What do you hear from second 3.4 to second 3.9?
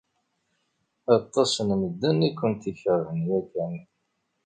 kan.